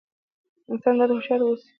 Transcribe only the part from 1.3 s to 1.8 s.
ووسي